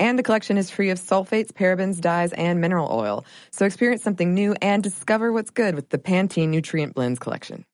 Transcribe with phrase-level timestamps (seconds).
[0.00, 3.26] And the collection is free of sulfates, parabens, dyes, and mineral oil.
[3.50, 7.66] So experience something new and discover what's good with the Pantene Nutrient Blends collection.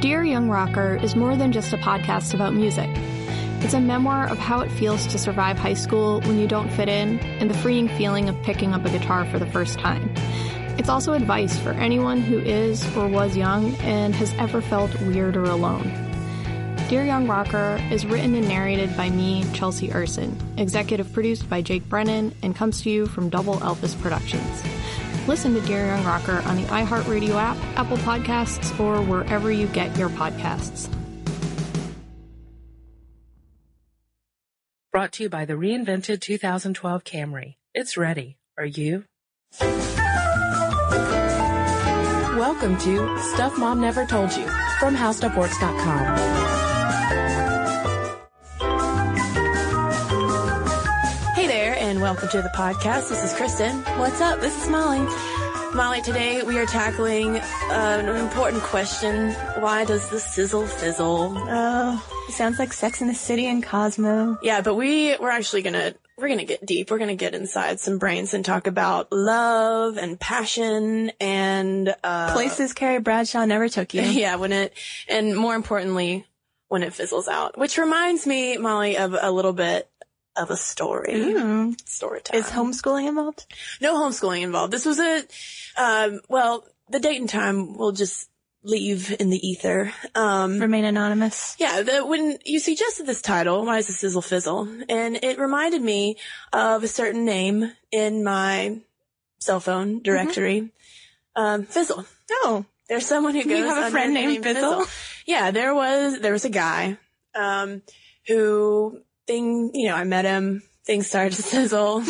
[0.00, 2.88] Dear Young Rocker is more than just a podcast about music.
[3.60, 6.88] It's a memoir of how it feels to survive high school when you don't fit
[6.88, 10.14] in and the freeing feeling of picking up a guitar for the first time.
[10.78, 15.36] It's also advice for anyone who is or was young and has ever felt weird
[15.36, 16.05] or alone.
[16.88, 21.88] Dear Young Rocker is written and narrated by me, Chelsea Urson, executive produced by Jake
[21.88, 24.62] Brennan, and comes to you from Double Elvis Productions.
[25.26, 29.98] Listen to Dear Young Rocker on the iHeartRadio app, Apple Podcasts, or wherever you get
[29.98, 30.88] your podcasts.
[34.92, 37.56] Brought to you by the reinvented 2012 Camry.
[37.74, 38.38] It's ready.
[38.56, 39.06] Are you?
[42.38, 44.46] Welcome to Stuff Mom Never Told You
[44.78, 46.45] from HowStuffWorks.com.
[51.96, 53.08] and welcome to the podcast.
[53.08, 53.78] This is Kristen.
[53.98, 54.38] What's up?
[54.40, 54.98] This is Molly.
[55.74, 59.32] Molly, today we are tackling uh, an important question.
[59.62, 61.32] Why does the sizzle fizzle?
[61.34, 64.38] Oh, it sounds like Sex in the City and Cosmo.
[64.42, 66.90] Yeah, but we, we're actually gonna, we're gonna get deep.
[66.90, 72.74] We're gonna get inside some brains and talk about love and passion and, uh, Places
[72.74, 74.02] Carrie Bradshaw never took you.
[74.02, 74.74] yeah, when it,
[75.08, 76.26] and more importantly,
[76.68, 77.56] when it fizzles out.
[77.56, 79.88] Which reminds me, Molly, of a little bit
[80.36, 81.14] of a story.
[81.14, 81.88] Mm.
[81.88, 82.40] Story time.
[82.40, 83.46] Is homeschooling involved?
[83.80, 84.72] No homeschooling involved.
[84.72, 85.22] This was a,
[85.76, 88.28] um, well, the date and time will just
[88.62, 89.92] leave in the ether.
[90.14, 91.56] Um, Remain anonymous.
[91.58, 94.68] yeah, the, when you suggested this title, why is the sizzle fizzle?
[94.88, 96.16] And it reminded me
[96.52, 98.80] of a certain name in my
[99.38, 100.72] cell phone directory.
[101.36, 102.04] Um, Fizzle.
[102.30, 104.84] Oh, There's someone who goes You have a friend the named name Fizzle?
[105.26, 106.98] Yeah, there was there was a guy
[107.34, 107.82] um,
[108.26, 110.62] who thing you know I met him.
[110.84, 112.04] Things started to sizzle,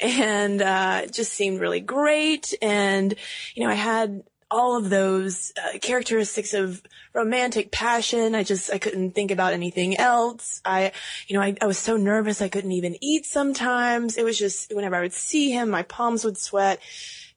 [0.00, 2.54] and uh, it just seemed really great.
[2.62, 3.14] And
[3.54, 6.80] you know I had all of those uh, characteristics of
[7.12, 8.34] romantic passion.
[8.34, 10.60] I just I couldn't think about anything else.
[10.64, 10.92] I
[11.26, 13.26] you know I, I was so nervous I couldn't even eat.
[13.26, 16.80] Sometimes it was just whenever I would see him, my palms would sweat.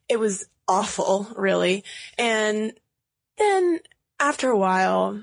[0.10, 1.84] It was awful, really.
[2.18, 2.74] And
[3.38, 3.80] then
[4.20, 5.22] after a while,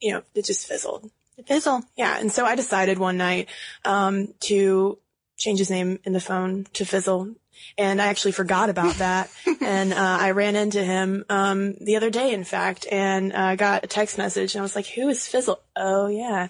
[0.00, 1.10] you know, it just fizzled.
[1.46, 1.82] Fizzle.
[1.96, 2.18] Yeah.
[2.18, 3.48] And so I decided one night,
[3.84, 4.98] um, to
[5.36, 7.34] change his name in the phone to Fizzle.
[7.76, 9.30] And I actually forgot about that.
[9.60, 13.84] and, uh, I ran into him, um, the other day, in fact, and, uh, got
[13.84, 15.60] a text message and I was like, who is Fizzle?
[15.76, 16.48] Oh yeah,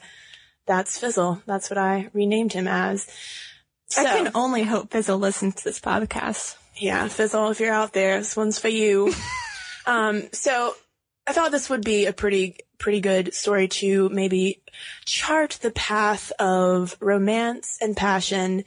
[0.67, 1.43] that's Fizzle.
[1.47, 3.07] That's what I renamed him as.
[3.97, 6.57] I can only hope Fizzle listens to this podcast.
[6.77, 9.13] Yeah, Fizzle, if you're out there, this one's for you.
[9.87, 10.75] um, so
[11.29, 14.63] I thought this would be a pretty, pretty good story to maybe
[15.05, 18.65] chart the path of romance and passion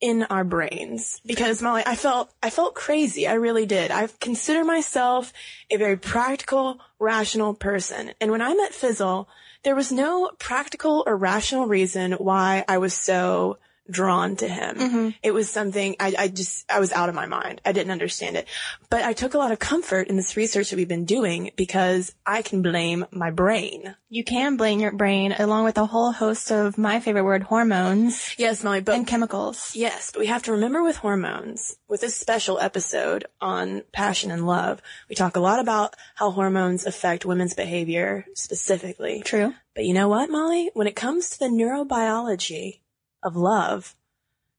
[0.00, 1.20] in our brains.
[1.24, 3.28] Because Molly, I felt, I felt crazy.
[3.28, 3.92] I really did.
[3.92, 5.32] I consider myself
[5.70, 8.14] a very practical, rational person.
[8.20, 9.28] And when I met Fizzle,
[9.62, 13.58] there was no practical or rational reason why I was so
[13.90, 14.76] drawn to him.
[14.76, 15.08] Mm-hmm.
[15.22, 17.60] It was something I, I just, I was out of my mind.
[17.64, 18.46] I didn't understand it.
[18.88, 22.14] But I took a lot of comfort in this research that we've been doing because
[22.26, 23.94] I can blame my brain.
[24.08, 28.34] You can blame your brain along with a whole host of my favorite word, hormones
[28.36, 29.72] Yes, Molly, but and chemicals.
[29.74, 34.46] Yes, but we have to remember with hormones, with this special episode on passion and
[34.46, 39.22] love, we talk a lot about how hormones affect women's behavior specifically.
[39.24, 39.54] True.
[39.74, 40.70] But you know what, Molly?
[40.74, 42.80] When it comes to the neurobiology
[43.22, 43.94] of love,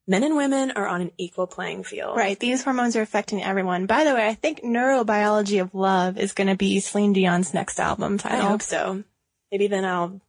[0.07, 2.17] men and women are on an equal playing field.
[2.17, 2.39] Right.
[2.39, 3.85] These hormones are affecting everyone.
[3.85, 7.79] By the way, I think neurobiology of love is going to be Celine Dion's next
[7.79, 8.45] album title.
[8.45, 9.03] I hope so.
[9.51, 10.21] Maybe then I'll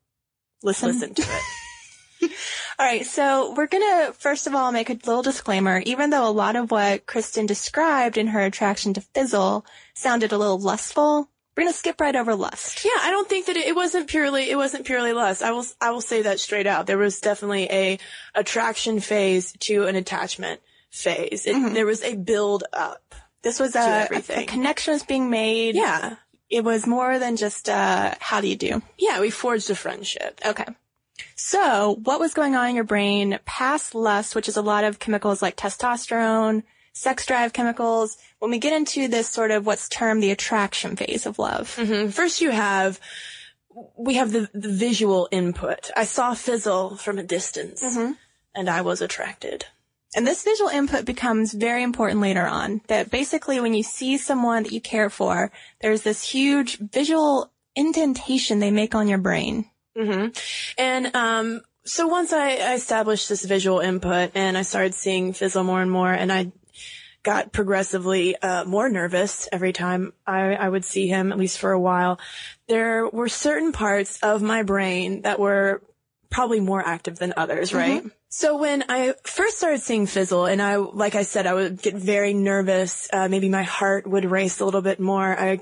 [0.62, 0.88] Listen.
[0.88, 2.32] listen to it.
[2.78, 5.78] All right, so we're gonna first of all make a little disclaimer.
[5.80, 9.64] Even though a lot of what Kristen described in her attraction to Fizzle
[9.94, 12.84] sounded a little lustful, we're gonna skip right over lust.
[12.84, 15.42] Yeah, I don't think that it, it wasn't purely it wasn't purely lust.
[15.42, 16.86] I will I will say that straight out.
[16.86, 17.98] There was definitely a
[18.34, 20.60] attraction phase to an attachment
[20.90, 21.46] phase.
[21.46, 23.14] It, There was a build up.
[23.42, 24.44] This was a, everything.
[24.44, 25.74] a connection was being made.
[25.74, 26.16] Yeah,
[26.48, 28.82] It was more than just uh how do you do?
[28.98, 29.20] yeah.
[29.20, 30.40] We forged a friendship.
[30.44, 30.66] Okay.
[31.36, 34.98] So, what was going on in your brain past lust, which is a lot of
[34.98, 40.22] chemicals like testosterone, sex drive chemicals when we get into this sort of what's termed
[40.22, 41.74] the attraction phase of love.
[41.76, 42.10] Mm-hmm.
[42.10, 43.00] First you have,
[43.96, 45.90] we have the, the visual input.
[45.96, 47.82] I saw Fizzle from a distance
[48.54, 49.66] and I was attracted.
[50.14, 52.82] And this visual input becomes very important later on.
[52.88, 55.50] That basically when you see someone that you care for,
[55.80, 59.70] there's this huge visual indentation they make on your brain.
[59.96, 60.26] hmm
[60.76, 65.64] And um, so once I, I established this visual input and I started seeing Fizzle
[65.64, 66.52] more and more, and I
[67.22, 71.72] got progressively uh, more nervous every time I, I would see him, at least for
[71.72, 72.18] a while.
[72.68, 75.82] There were certain parts of my brain that were
[76.30, 78.04] probably more active than others, right?
[78.28, 81.94] So when I first started seeing Fizzle, and I, like I said, I would get
[81.94, 83.08] very nervous.
[83.12, 85.38] Uh, maybe my heart would race a little bit more.
[85.38, 85.60] I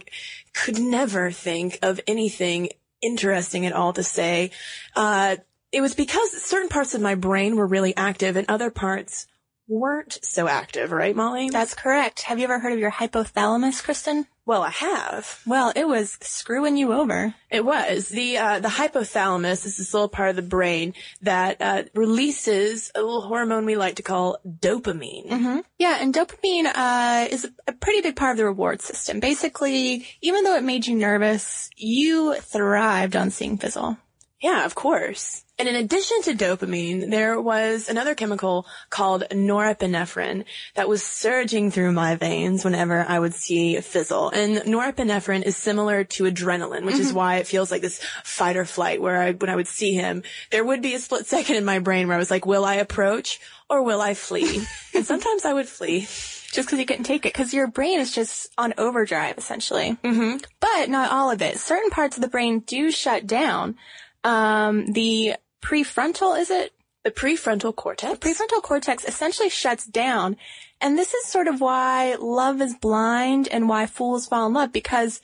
[0.55, 2.71] could never think of anything
[3.03, 4.53] interesting at all to say.
[4.95, 5.37] Uh,
[5.73, 9.27] it was because certain parts of my brain were really active and other parts
[9.71, 11.49] weren't so active, right, Molly?
[11.49, 12.23] That's correct.
[12.23, 14.27] Have you ever heard of your hypothalamus, Kristen?
[14.51, 15.41] well, I have.
[15.47, 17.33] Well, it was screwing you over.
[17.53, 21.85] It was the uh, the hypothalamus is this little part of the brain that uh,
[21.95, 25.63] releases a little hormone we like to call dopamine.
[25.79, 29.21] Yeah, and dopamine uh, is a pretty big part of the reward system.
[29.21, 33.99] Basically, even though it made you nervous, you thrived on seeing Fizzle.
[34.43, 35.45] Yeah, of course.
[35.61, 41.93] And in addition to dopamine, there was another chemical called norepinephrine that was surging through
[41.93, 44.31] my veins whenever I would see Fizzle.
[44.31, 48.65] And norepinephrine is similar to adrenaline, which is why it feels like this fight or
[48.65, 51.67] flight where I, when I would see him, there would be a split second in
[51.67, 54.65] my brain where I was like, will I approach or will I flee?
[54.95, 56.09] and sometimes I would flee.
[56.53, 59.99] Just because you couldn't take it, because your brain is just on overdrive, essentially.
[60.03, 60.39] Mm-hmm.
[60.59, 61.59] But not all of it.
[61.59, 63.77] Certain parts of the brain do shut down.
[64.25, 66.73] Um, the prefrontal, is it?
[67.05, 68.19] The prefrontal cortex.
[68.19, 70.37] The prefrontal cortex essentially shuts down.
[70.81, 74.73] And this is sort of why love is blind and why fools fall in love
[74.73, 75.21] because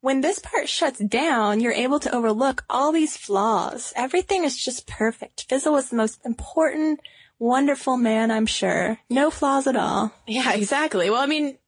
[0.00, 3.92] when this part shuts down, you're able to overlook all these flaws.
[3.96, 5.46] Everything is just perfect.
[5.48, 7.00] Fizzle was the most important,
[7.40, 8.98] wonderful man, I'm sure.
[9.10, 10.12] No flaws at all.
[10.26, 11.10] Yeah, exactly.
[11.10, 11.58] Well, I mean,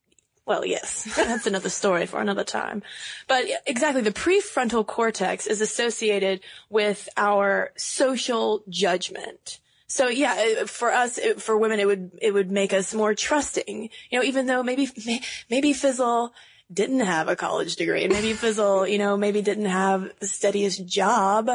[0.49, 2.83] well, yes, that's another story for another time.
[3.29, 6.41] But exactly, the prefrontal cortex is associated
[6.71, 9.61] with our social judgment.
[9.87, 13.91] So yeah, for us, it, for women, it would, it would make us more trusting.
[14.11, 14.89] You know, even though maybe,
[15.50, 16.33] maybe Fizzle
[16.73, 20.87] didn't have a college degree and maybe Fizzle, you know, maybe didn't have the steadiest
[20.87, 21.51] job,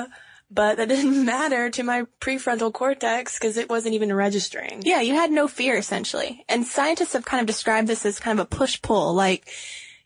[0.53, 4.81] but that didn't matter to my prefrontal cortex because it wasn't even registering.
[4.83, 6.45] Yeah, you had no fear essentially.
[6.47, 9.50] And scientists have kind of described this as kind of a push-pull, like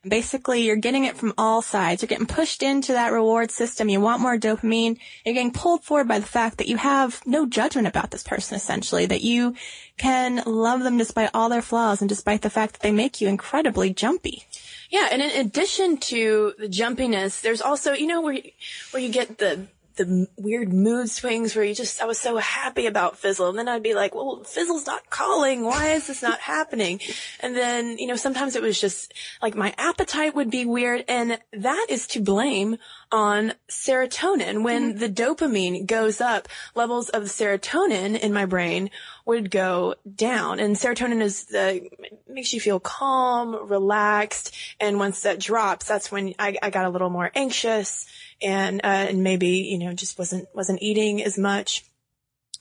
[0.08, 2.02] basically you're getting it from all sides.
[2.02, 3.90] You're getting pushed into that reward system.
[3.90, 4.98] You want more dopamine.
[5.26, 8.56] You're getting pulled forward by the fact that you have no judgment about this person
[8.56, 9.56] essentially, that you
[9.98, 13.28] can love them despite all their flaws and despite the fact that they make you
[13.28, 14.46] incredibly jumpy.
[14.90, 18.52] Yeah, and in addition to the jumpiness, there's also, you know, where you,
[18.92, 19.68] where you get the
[19.98, 23.50] the weird mood swings where you just, I was so happy about Fizzle.
[23.50, 25.64] And then I'd be like, well, Fizzle's not calling.
[25.64, 27.00] Why is this not happening?
[27.40, 31.04] And then, you know, sometimes it was just like my appetite would be weird.
[31.08, 32.78] And that is to blame
[33.12, 34.64] on serotonin.
[34.64, 35.00] When mm-hmm.
[35.00, 38.90] the dopamine goes up, levels of serotonin in my brain
[39.26, 40.60] would go down.
[40.60, 41.90] And serotonin is the,
[42.30, 44.56] makes you feel calm, relaxed.
[44.80, 48.06] And once that drops, that's when I, I got a little more anxious
[48.42, 51.84] and, uh, and maybe, you know, just wasn't, wasn't eating as much.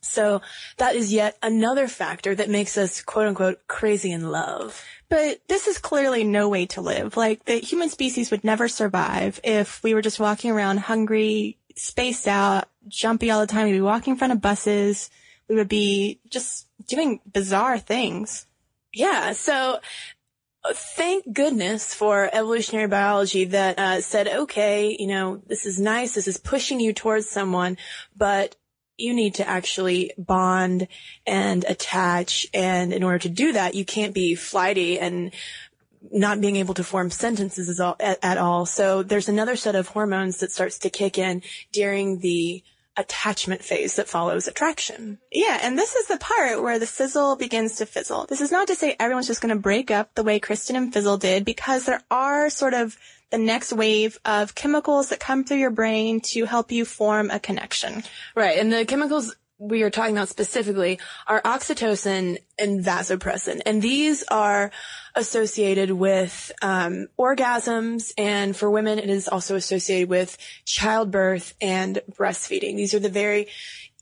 [0.03, 0.41] So
[0.79, 4.83] that is yet another factor that makes us quote unquote crazy in love.
[5.09, 7.17] But this is clearly no way to live.
[7.17, 12.27] Like the human species would never survive if we were just walking around hungry, spaced
[12.27, 13.67] out, jumpy all the time.
[13.67, 15.11] We'd be walking in front of buses.
[15.49, 18.47] We would be just doing bizarre things.
[18.93, 19.33] Yeah.
[19.33, 19.81] So
[20.73, 26.15] thank goodness for evolutionary biology that uh, said, okay, you know, this is nice.
[26.15, 27.77] This is pushing you towards someone,
[28.17, 28.57] but
[28.97, 30.89] you need to actually bond
[31.27, 32.47] and attach.
[32.55, 35.33] And in order to do that, you can't be flighty and
[36.13, 38.67] not being able to form sentences at all.
[38.67, 41.43] So there's another set of hormones that starts to kick in
[41.73, 42.63] during the
[42.97, 45.19] attachment phase that follows attraction.
[45.31, 48.27] Yeah, and this is the part where the sizzle begins to fizzle.
[48.27, 50.93] This is not to say everyone's just going to break up the way Kristen and
[50.93, 52.97] Fizzle did, because there are sort of
[53.31, 57.41] the next wave of chemicals that come through your brain to help you form a
[57.41, 58.05] connection.
[58.35, 58.59] Right.
[58.59, 63.61] And the chemicals we are talking about specifically are oxytocin and vasopressin.
[63.65, 64.71] And these are
[65.15, 68.13] associated with um, orgasms.
[68.19, 72.77] And for women, it is also associated with childbirth and breastfeeding.
[72.77, 73.49] These are the very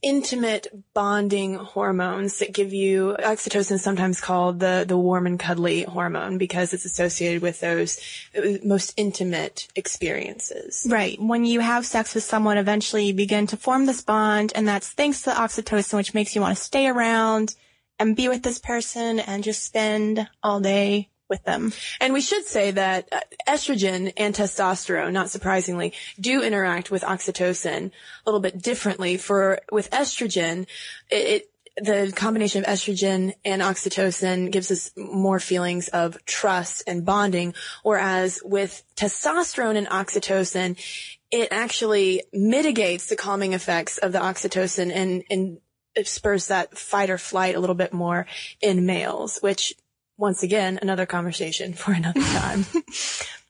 [0.05, 6.37] intimate bonding hormones that give you oxytocin sometimes called the the warm and cuddly hormone
[6.37, 7.99] because it's associated with those
[8.37, 10.85] uh, most intimate experiences.
[10.87, 11.19] Right.
[11.19, 14.89] When you have sex with someone, eventually you begin to form this bond, and that's
[14.89, 17.55] thanks to oxytocin, which makes you want to stay around
[17.97, 21.73] and be with this person and just spend all day with them.
[21.99, 27.87] And we should say that uh, estrogen and testosterone, not surprisingly, do interact with oxytocin
[27.87, 27.91] a
[28.25, 29.17] little bit differently.
[29.17, 30.67] For with estrogen,
[31.09, 37.03] it, it the combination of estrogen and oxytocin gives us more feelings of trust and
[37.03, 37.53] bonding,
[37.83, 40.77] whereas with testosterone and oxytocin,
[41.31, 45.57] it actually mitigates the calming effects of the oxytocin and, and
[45.95, 48.25] it spurs that fight or flight a little bit more
[48.61, 49.73] in males, which
[50.17, 52.65] once again, another conversation for another time.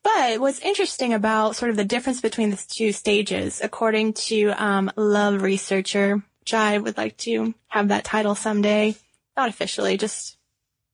[0.06, 4.92] But what's interesting about sort of the difference between the two stages, according to um,
[4.96, 8.96] Love Researcher, which I would like to have that title someday,
[9.36, 10.38] not officially, just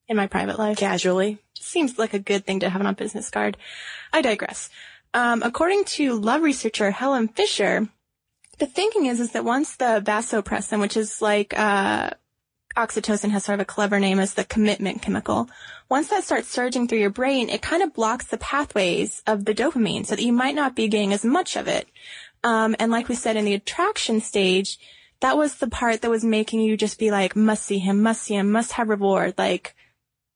[0.08, 0.78] in my private life.
[0.78, 1.40] Casually.
[1.60, 3.58] Seems like a good thing to have on a business card.
[4.14, 4.70] I digress.
[5.14, 7.90] Um, according to Love Researcher Helen Fisher,
[8.60, 12.12] the thinking is is that once the vasopressin, which is like uh,
[12.76, 15.50] oxytocin has sort of a clever name as the commitment chemical.
[15.90, 19.54] Once that starts surging through your brain, it kind of blocks the pathways of the
[19.54, 21.88] dopamine so that you might not be getting as much of it.
[22.44, 24.80] Um, and like we said in the attraction stage,
[25.20, 28.24] that was the part that was making you just be like, must see him, must
[28.24, 29.76] see him, must have reward, like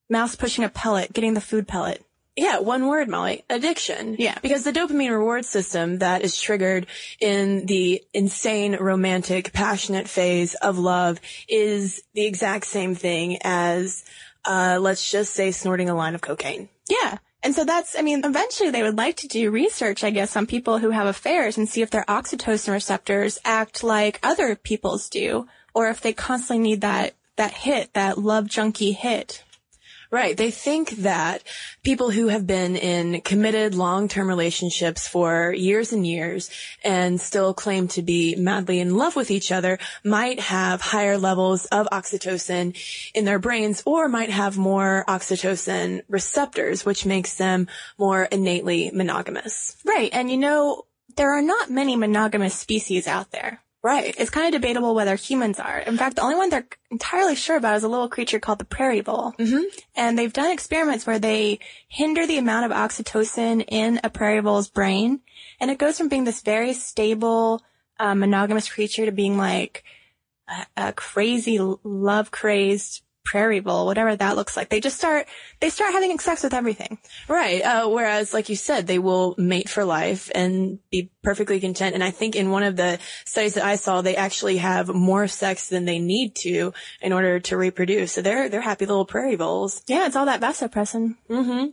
[0.09, 2.04] mouse pushing a pellet, getting the food pellet.
[2.35, 3.45] Yeah, one word, Molly.
[3.49, 4.17] Addiction.
[4.19, 4.37] Yeah.
[4.41, 6.87] Because the dopamine reward system that is triggered
[7.21, 14.03] in the insane, romantic, passionate phase of love is the exact same thing as,
[14.43, 16.67] uh, let's just say snorting a line of cocaine.
[16.89, 17.19] Yeah.
[17.41, 20.45] And so that's, I mean, eventually they would like to do research, I guess, on
[20.45, 25.47] people who have affairs and see if their oxytocin receptors act like other people's do,
[25.73, 29.43] or if they constantly need that, that hit, that love junkie hit.
[30.15, 30.37] Right.
[30.37, 31.43] They think that
[31.83, 36.49] people who have been in committed long-term relationships for years and years
[36.85, 41.65] and still claim to be madly in love with each other might have higher levels
[41.65, 42.77] of oxytocin
[43.13, 47.67] in their brains or might have more oxytocin receptors, which makes them
[47.97, 49.75] more innately monogamous.
[49.83, 50.11] Right.
[50.13, 50.85] And you know,
[51.17, 53.59] there are not many monogamous species out there.
[53.85, 54.15] Right.
[54.17, 55.77] It's kind of debatable whether humans are.
[55.77, 58.65] In fact, the only one they're entirely sure about is a little creature called the
[58.65, 59.33] prairie vole.
[59.37, 59.61] Mm-hmm.
[59.95, 64.69] And they've done experiments where they hinder the amount of oxytocin in a prairie vole's
[64.71, 65.19] brain.
[65.59, 67.61] And it goes from being this very stable,
[67.99, 69.83] uh, monogamous creature to being like
[70.47, 74.69] a, a crazy, love crazed prairie vole, whatever that looks like.
[74.69, 75.27] They just start,
[75.59, 76.99] they start having sex with everything.
[77.27, 77.61] Right.
[77.61, 81.95] Uh, whereas, like you said, they will mate for life and be perfectly content.
[81.95, 85.27] And I think in one of the studies that I saw, they actually have more
[85.27, 88.13] sex than they need to in order to reproduce.
[88.13, 89.81] So they're, they're happy little prairie voles.
[89.87, 91.15] Yeah, it's all that vasopressin.
[91.29, 91.65] Mm-hmm.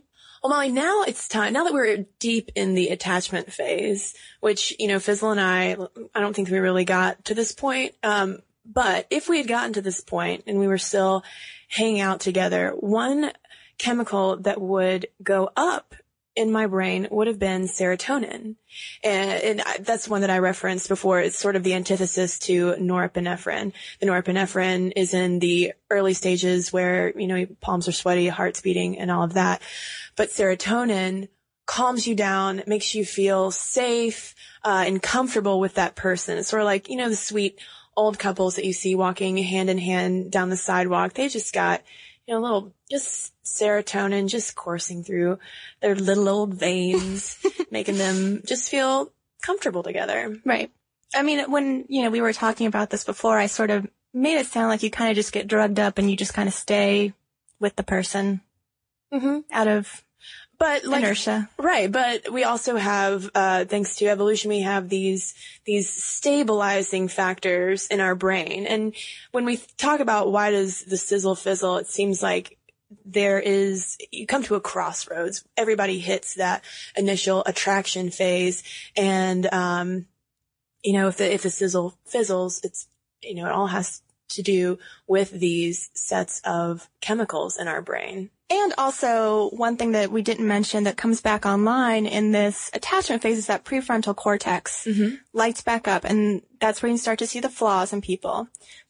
[0.43, 4.89] Well, Molly, now it's time, now that we're deep in the attachment phase, which, you
[4.89, 5.77] know, Fizzle and I,
[6.13, 7.95] I don't think we really got to this point.
[8.03, 11.23] Um, but if we had gotten to this point and we were still
[11.69, 13.31] hanging out together, one
[13.77, 15.95] chemical that would go up
[16.35, 18.55] in my brain would have been serotonin.
[19.03, 21.19] And, and, that's one that I referenced before.
[21.19, 23.71] It's sort of the antithesis to norepinephrine.
[23.99, 28.97] The norepinephrine is in the early stages where, you know, palms are sweaty, heart's beating
[28.97, 29.61] and all of that.
[30.15, 31.27] But serotonin
[31.65, 36.37] calms you down, makes you feel safe, uh, and comfortable with that person.
[36.37, 37.59] It's sort of like, you know, the sweet
[37.95, 41.13] old couples that you see walking hand in hand down the sidewalk.
[41.13, 41.81] They just got,
[42.27, 45.39] you know, a little just serotonin just coursing through
[45.81, 47.37] their little old veins,
[47.71, 50.39] making them just feel comfortable together.
[50.45, 50.71] Right.
[51.15, 54.37] I mean, when, you know, we were talking about this before, I sort of made
[54.39, 56.53] it sound like you kind of just get drugged up and you just kind of
[56.55, 57.13] stay
[57.59, 58.41] with the person
[59.13, 59.39] Mm-hmm.
[59.51, 60.03] out of
[60.63, 61.49] But like, inertia.
[61.57, 67.87] Right, but we also have, uh, thanks to evolution, we have these, these stabilizing factors
[67.87, 68.65] in our brain.
[68.65, 68.95] And
[69.33, 72.57] when we talk about why does the sizzle fizzle, it seems like
[73.03, 75.43] there is, you come to a crossroads.
[75.57, 76.63] Everybody hits that
[76.95, 78.63] initial attraction phase.
[78.95, 80.05] And, um,
[80.81, 82.87] you know, if the, if the sizzle fizzles, it's,
[83.21, 84.02] you know, it all has
[84.35, 88.29] to do with these sets of chemicals in our brain.
[88.49, 93.21] And also, one thing that we didn't mention that comes back online in this attachment
[93.23, 95.15] phase is that prefrontal cortex Mm-hmm.
[95.33, 98.47] lights back up, and that's where you start to see the flaws in people.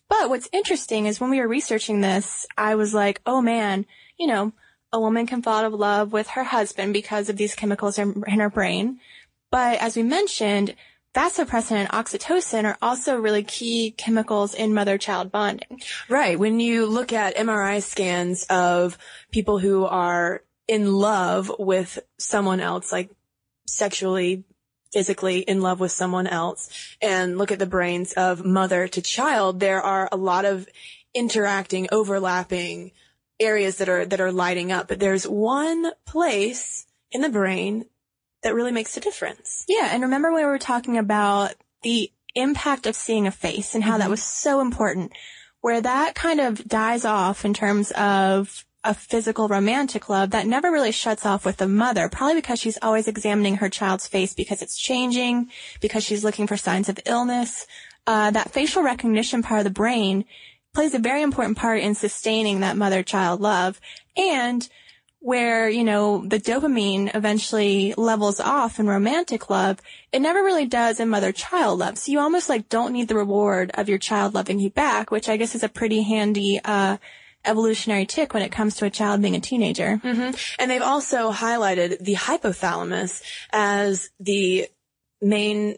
[0.09, 3.85] But what's interesting is when we were researching this, I was like, oh man,
[4.17, 4.51] you know,
[4.91, 8.23] a woman can fall out of love with her husband because of these chemicals in
[8.27, 8.99] in her brain.
[9.49, 10.75] But as we mentioned,
[11.13, 15.81] vasopressin and oxytocin are also really key chemicals in mother-child bonding.
[16.09, 16.37] Right.
[16.37, 18.97] When you look at MRI scans of
[19.31, 23.11] people who are in love with someone else, like
[23.67, 24.43] sexually,
[24.91, 26.69] physically in love with someone else,
[27.01, 30.67] and look at the brains of mother to child, there are a lot of
[31.13, 32.91] interacting, overlapping
[33.39, 34.87] areas that are, that are lighting up.
[34.87, 37.85] But there's one place in the brain
[38.43, 39.65] that really makes a difference.
[39.67, 43.83] Yeah, and remember when we were talking about the impact of seeing a face and
[43.83, 45.11] how that was so important,
[45.61, 50.69] where that kind of dies off in terms of a physical romantic love that never
[50.69, 54.61] really shuts off with the mother, probably because she's always examining her child's face because
[54.61, 57.65] it's changing, because she's looking for signs of illness.
[58.05, 60.25] Uh, that facial recognition part of the brain
[60.73, 63.79] plays a very important part in sustaining that mother-child love.
[64.17, 64.67] And
[65.23, 69.79] where, you know, the dopamine eventually levels off in romantic love,
[70.11, 71.97] it never really does in mother-child love.
[71.97, 75.29] So you almost like don't need the reward of your child loving you back, which
[75.29, 76.97] I guess is a pretty handy, uh,
[77.45, 80.01] evolutionary tick when it comes to a child being a teenager.
[80.03, 80.35] Mm-hmm.
[80.59, 83.21] And they've also highlighted the hypothalamus
[83.53, 84.67] as the
[85.21, 85.77] main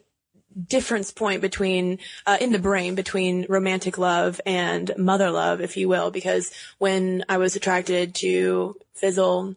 [0.55, 5.89] difference point between uh, in the brain between romantic love and mother love, if you
[5.89, 9.55] will, because when I was attracted to Fizzle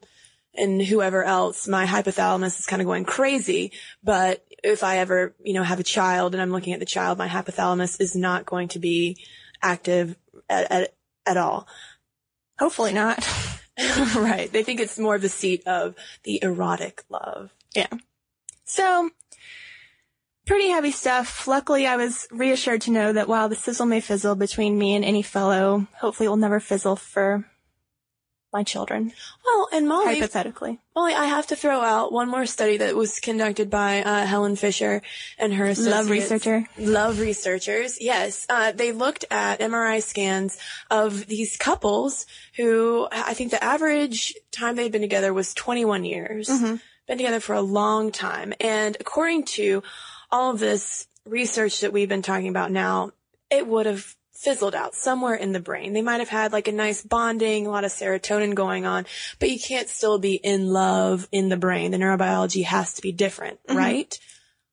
[0.55, 3.73] and whoever else, my hypothalamus is kind of going crazy.
[4.03, 7.19] But if I ever, you know, have a child and I'm looking at the child,
[7.19, 9.25] my hypothalamus is not going to be
[9.63, 10.17] active
[10.49, 10.95] at, at,
[11.27, 11.69] at all.
[12.59, 13.27] Hopefully not.
[14.17, 14.51] right.
[14.53, 17.55] They think it's more of the seat of the erotic love.
[17.75, 17.87] Yeah.
[18.65, 19.11] So,
[20.69, 21.49] pretty heavy stuff.
[21.49, 25.05] Luckily, I was reassured to know that while the sizzle may fizzle between me and
[25.05, 27.47] any fellow, hopefully it will never fizzle for
[28.53, 29.13] my children.
[29.47, 30.79] Well, and Molly, hypothetically.
[30.95, 34.57] Molly, I have to throw out one more study that was conducted by uh, Helen
[34.57, 35.01] Fisher
[35.39, 35.97] and her associates.
[35.97, 36.65] Love researcher.
[36.77, 37.99] Love researchers.
[37.99, 40.59] Yes, uh, they looked at MRI scans
[40.91, 46.49] of these couples who I think the average time they'd been together was 21 years.
[46.49, 46.77] Mm-hmm.
[47.07, 49.83] Been together for a long time, and according to
[50.31, 53.13] all of this research that we've been talking about now,
[53.51, 55.93] it would have fizzled out somewhere in the brain.
[55.93, 59.05] They might have had like a nice bonding, a lot of serotonin going on,
[59.41, 61.91] but you can't still be in love in the brain.
[61.91, 63.75] The neurobiology has to be different, Mhm.
[63.77, 64.19] right?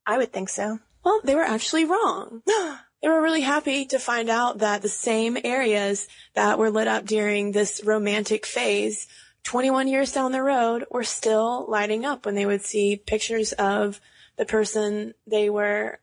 [0.05, 0.79] I would think so.
[1.03, 2.43] Well, they were actually wrong.
[3.01, 7.05] They were really happy to find out that the same areas that were lit up
[7.05, 9.05] during this romantic phase,
[9.43, 14.01] 21 years down the road, were still lighting up when they would see pictures of
[14.37, 15.99] the person they were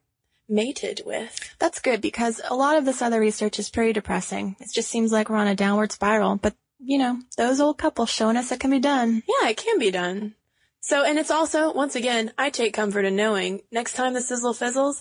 [0.48, 1.54] mated with.
[1.58, 4.56] That's good because a lot of this other research is pretty depressing.
[4.60, 8.10] It just seems like we're on a downward spiral, but you know, those old couples
[8.10, 9.22] showing us it can be done.
[9.28, 10.34] Yeah, it can be done.
[10.80, 14.52] So, and it's also, once again, I take comfort in knowing next time the sizzle
[14.52, 15.00] fizzles,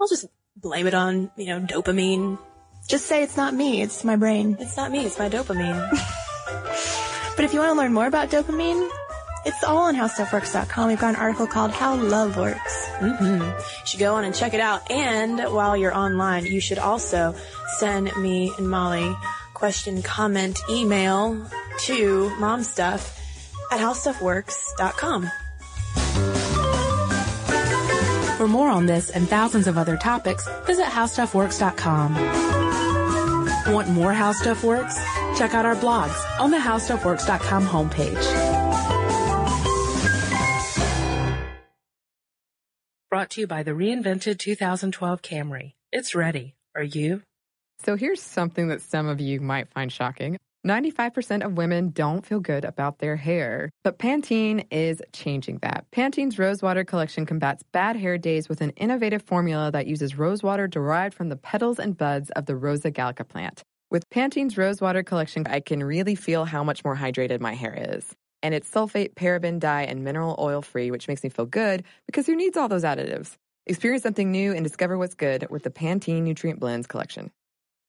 [0.00, 2.36] I'll just blame it on, you know, dopamine.
[2.88, 4.56] Just say it's not me, it's my brain.
[4.58, 5.88] It's not me, it's my dopamine.
[7.36, 8.86] But if you want to learn more about dopamine,
[9.44, 10.88] it's all on howstuffworks.com.
[10.88, 12.88] We've got an article called How Love Works.
[12.98, 13.42] Mm-hmm.
[13.42, 14.90] You should go on and check it out.
[14.90, 17.34] And while you're online, you should also
[17.78, 19.16] send me and Molly
[19.54, 21.34] question, comment, email
[21.80, 23.18] to momstuff
[23.70, 25.30] at howstuffworks.com.
[28.38, 32.14] For more on this and thousands of other topics, visit howstuffworks.com.
[33.72, 34.96] Want more How Stuff Works?
[35.36, 38.59] Check out our blogs on the howstuffworks.com homepage.
[43.30, 45.74] To you by the reinvented 2012 Camry.
[45.92, 46.56] It's ready.
[46.74, 47.22] Are you?
[47.84, 50.36] So here's something that some of you might find shocking.
[50.66, 55.86] 95% of women don't feel good about their hair, but Pantene is changing that.
[55.92, 61.14] Pantene's Rosewater collection combats bad hair days with an innovative formula that uses rosewater derived
[61.14, 63.62] from the petals and buds of the Rosa gallica plant.
[63.92, 68.12] With Pantene's Rosewater collection, I can really feel how much more hydrated my hair is.
[68.42, 72.26] And it's sulfate, paraben, dye, and mineral oil free, which makes me feel good because
[72.26, 73.36] who needs all those additives?
[73.66, 77.30] Experience something new and discover what's good with the Pantene Nutrient Blends collection.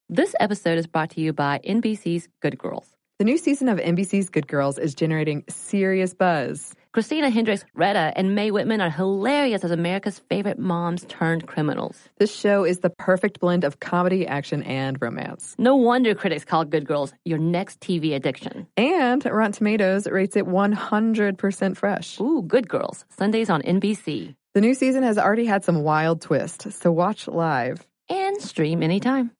[0.10, 2.88] This episode is brought to you by NBC's Good Girls.
[3.18, 6.76] The new season of NBC's Good Girls is generating serious buzz.
[6.94, 12.10] Christina Hendricks, Retta, and Mae Whitman are hilarious as America's favorite moms turned criminals.
[12.18, 15.56] This show is the perfect blend of comedy, action, and romance.
[15.58, 18.68] No wonder critics call Good Girls your next TV addiction.
[18.76, 22.20] And Rotten Tomatoes rates it 100% fresh.
[22.20, 24.36] Ooh, Good Girls, Sundays on NBC.
[24.54, 27.88] The new season has already had some wild twists, so watch live.
[28.10, 29.32] And stream anytime.